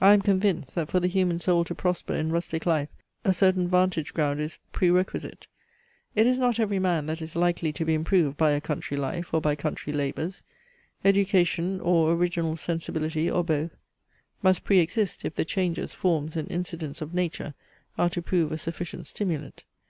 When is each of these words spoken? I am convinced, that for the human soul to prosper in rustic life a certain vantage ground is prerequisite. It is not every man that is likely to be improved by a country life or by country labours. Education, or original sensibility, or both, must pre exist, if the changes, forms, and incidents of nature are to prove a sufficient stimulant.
I 0.00 0.14
am 0.14 0.20
convinced, 0.20 0.74
that 0.74 0.88
for 0.88 0.98
the 0.98 1.06
human 1.06 1.38
soul 1.38 1.62
to 1.62 1.76
prosper 1.76 2.12
in 2.12 2.32
rustic 2.32 2.66
life 2.66 2.88
a 3.24 3.32
certain 3.32 3.68
vantage 3.68 4.12
ground 4.12 4.40
is 4.40 4.58
prerequisite. 4.72 5.46
It 6.16 6.26
is 6.26 6.40
not 6.40 6.58
every 6.58 6.80
man 6.80 7.06
that 7.06 7.22
is 7.22 7.36
likely 7.36 7.72
to 7.74 7.84
be 7.84 7.94
improved 7.94 8.36
by 8.36 8.50
a 8.50 8.60
country 8.60 8.96
life 8.96 9.32
or 9.32 9.40
by 9.40 9.54
country 9.54 9.92
labours. 9.92 10.42
Education, 11.04 11.80
or 11.80 12.12
original 12.14 12.56
sensibility, 12.56 13.30
or 13.30 13.44
both, 13.44 13.76
must 14.42 14.64
pre 14.64 14.80
exist, 14.80 15.24
if 15.24 15.36
the 15.36 15.44
changes, 15.44 15.94
forms, 15.94 16.34
and 16.36 16.50
incidents 16.50 17.00
of 17.00 17.14
nature 17.14 17.54
are 17.96 18.10
to 18.10 18.20
prove 18.20 18.50
a 18.50 18.58
sufficient 18.58 19.06
stimulant. 19.06 19.62